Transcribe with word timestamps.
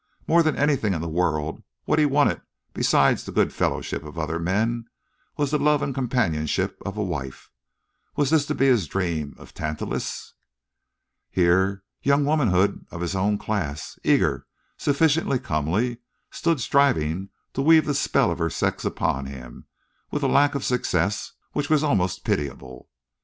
More 0.27 0.41
than 0.41 0.55
anything 0.55 0.95
in 0.95 1.01
the 1.01 1.07
world, 1.07 1.61
what 1.85 1.99
he 1.99 2.07
wanted 2.07 2.41
besides 2.73 3.23
the 3.23 3.31
good 3.31 3.53
fellowship 3.53 4.03
of 4.03 4.17
other 4.17 4.39
men 4.39 4.85
was 5.37 5.51
the 5.51 5.59
love 5.59 5.83
and 5.83 5.93
companionship 5.93 6.81
of 6.83 6.97
a 6.97 7.03
wife. 7.03 7.51
Was 8.15 8.31
his 8.31 8.47
to 8.47 8.55
be 8.55 8.67
the 8.71 8.83
dream 8.87 9.35
of 9.37 9.53
Tantalus? 9.53 10.33
Here, 11.29 11.83
young 12.01 12.25
womanhood 12.25 12.83
of 12.89 13.01
his 13.01 13.15
own 13.15 13.37
class, 13.37 13.99
eager, 14.03 14.47
sufficiently 14.75 15.37
comely, 15.37 15.99
stood 16.31 16.59
striving 16.61 17.29
to 17.53 17.61
weave 17.61 17.85
the 17.85 17.93
spell 17.93 18.31
of 18.31 18.39
her 18.39 18.49
sex 18.49 18.83
upon 18.83 19.27
him, 19.27 19.65
with 20.09 20.23
a 20.23 20.27
lack 20.27 20.55
of 20.55 20.63
success 20.65 21.31
which 21.53 21.69
was 21.69 21.83
almost 21.83 22.23
pitiable. 22.23 22.89